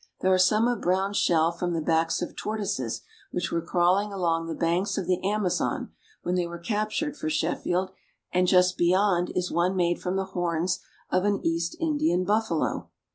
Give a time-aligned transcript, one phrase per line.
[0.21, 4.47] There are some of brown shell from the backs of tortoises which were crawling along
[4.47, 5.91] the banks of the Amazon
[6.23, 7.91] when they were captured for Shef field,
[8.33, 10.79] and just beyond is one made from the horns
[11.11, 12.89] of an East Indian buffalo.